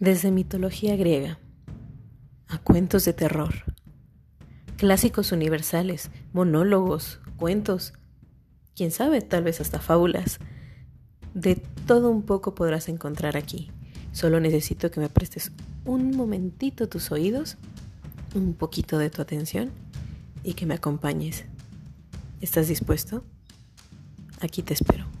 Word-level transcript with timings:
Desde 0.00 0.30
mitología 0.30 0.96
griega 0.96 1.38
a 2.48 2.56
cuentos 2.56 3.04
de 3.04 3.12
terror, 3.12 3.52
clásicos 4.78 5.30
universales, 5.30 6.10
monólogos, 6.32 7.20
cuentos, 7.36 7.92
quién 8.74 8.92
sabe, 8.92 9.20
tal 9.20 9.44
vez 9.44 9.60
hasta 9.60 9.78
fábulas. 9.78 10.38
De 11.34 11.56
todo 11.86 12.10
un 12.10 12.22
poco 12.22 12.54
podrás 12.54 12.88
encontrar 12.88 13.36
aquí. 13.36 13.70
Solo 14.12 14.40
necesito 14.40 14.90
que 14.90 15.00
me 15.00 15.10
prestes 15.10 15.52
un 15.84 16.16
momentito 16.16 16.88
tus 16.88 17.12
oídos, 17.12 17.58
un 18.34 18.54
poquito 18.54 18.96
de 18.96 19.10
tu 19.10 19.20
atención 19.20 19.70
y 20.42 20.54
que 20.54 20.64
me 20.64 20.72
acompañes. 20.72 21.44
¿Estás 22.40 22.68
dispuesto? 22.68 23.22
Aquí 24.40 24.62
te 24.62 24.72
espero. 24.72 25.19